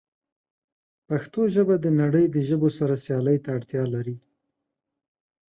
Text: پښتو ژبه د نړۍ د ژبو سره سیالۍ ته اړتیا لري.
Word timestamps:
پښتو 1.07 1.41
ژبه 1.55 1.75
د 1.79 1.87
نړۍ 2.01 2.25
د 2.31 2.37
ژبو 2.47 2.69
سره 2.77 2.93
سیالۍ 3.03 3.37
ته 3.43 3.49
اړتیا 3.57 3.83
لري. 3.93 4.15